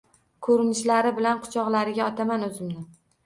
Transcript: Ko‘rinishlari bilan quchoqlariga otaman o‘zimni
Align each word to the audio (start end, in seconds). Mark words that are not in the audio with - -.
Ko‘rinishlari 0.45 1.11
bilan 1.19 1.43
quchoqlariga 1.43 2.09
otaman 2.13 2.47
o‘zimni 2.49 2.81